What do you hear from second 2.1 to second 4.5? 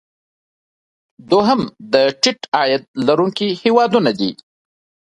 ټیټ عاید لرونکي هیوادونه دي.